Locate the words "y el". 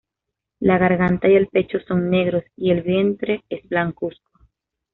1.29-1.45, 2.55-2.81